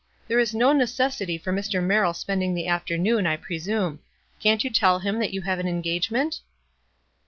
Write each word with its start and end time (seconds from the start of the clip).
There 0.27 0.39
is 0.39 0.55
no 0.55 0.73
necessity 0.73 1.37
for 1.37 1.53
Mr. 1.53 1.79
Merrill 1.79 2.15
spending 2.15 2.55
the 2.55 2.65
afternoon, 2.65 3.27
I 3.27 3.37
presume. 3.37 3.99
Can't 4.39 4.63
you 4.63 4.71
tell 4.71 4.97
him 4.97 5.19
that 5.19 5.31
you 5.31 5.43
have 5.43 5.59
an 5.59 5.67
engage 5.67 6.09
ment?" 6.09 6.39